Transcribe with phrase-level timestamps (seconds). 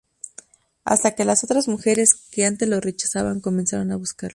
[0.83, 4.29] Hasta que las otras mujeres, que antes lo rechazaban comenzaron a buscarlo.